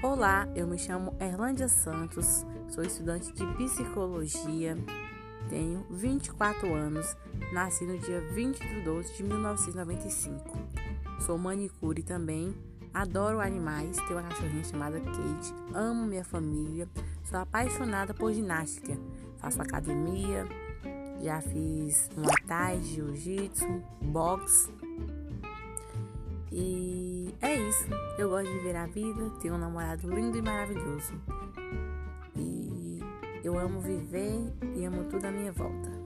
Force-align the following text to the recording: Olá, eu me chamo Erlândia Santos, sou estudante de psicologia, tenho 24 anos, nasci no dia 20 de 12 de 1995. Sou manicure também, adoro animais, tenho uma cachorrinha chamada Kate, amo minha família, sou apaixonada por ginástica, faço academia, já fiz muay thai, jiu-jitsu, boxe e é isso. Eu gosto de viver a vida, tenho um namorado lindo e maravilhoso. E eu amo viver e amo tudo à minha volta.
Olá, 0.00 0.48
eu 0.54 0.64
me 0.64 0.78
chamo 0.78 1.12
Erlândia 1.18 1.66
Santos, 1.66 2.46
sou 2.68 2.84
estudante 2.84 3.32
de 3.32 3.44
psicologia, 3.56 4.78
tenho 5.48 5.84
24 5.90 6.72
anos, 6.72 7.16
nasci 7.52 7.84
no 7.84 7.98
dia 7.98 8.20
20 8.32 8.60
de 8.60 8.80
12 8.82 9.16
de 9.16 9.24
1995. 9.24 10.56
Sou 11.26 11.36
manicure 11.36 12.04
também, 12.04 12.54
adoro 12.94 13.40
animais, 13.40 13.96
tenho 13.96 14.20
uma 14.20 14.28
cachorrinha 14.28 14.62
chamada 14.62 15.00
Kate, 15.00 15.52
amo 15.74 16.06
minha 16.06 16.24
família, 16.24 16.88
sou 17.24 17.40
apaixonada 17.40 18.14
por 18.14 18.32
ginástica, 18.32 18.96
faço 19.38 19.60
academia, 19.60 20.46
já 21.20 21.40
fiz 21.40 22.08
muay 22.16 22.36
thai, 22.46 22.80
jiu-jitsu, 22.82 23.66
boxe 24.00 24.70
e 26.52 27.07
é 27.40 27.54
isso. 27.54 27.88
Eu 28.18 28.30
gosto 28.30 28.46
de 28.46 28.58
viver 28.58 28.76
a 28.76 28.86
vida, 28.86 29.30
tenho 29.40 29.54
um 29.54 29.58
namorado 29.58 30.08
lindo 30.08 30.36
e 30.38 30.42
maravilhoso. 30.42 31.14
E 32.36 33.00
eu 33.44 33.58
amo 33.58 33.80
viver 33.80 34.52
e 34.74 34.84
amo 34.84 35.04
tudo 35.04 35.24
à 35.24 35.30
minha 35.30 35.52
volta. 35.52 35.97